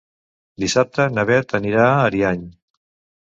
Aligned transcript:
Dissabte 0.63 1.05
na 1.17 1.25
Beth 1.31 1.53
anirà 1.59 1.85
a 1.89 2.01
Ariany. 2.07 2.47